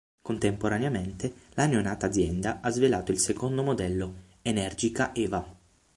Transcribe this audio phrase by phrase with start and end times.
[0.23, 5.47] Contemporaneamente, la neonata azienda ha svelato il secondo modello, Energica Eva.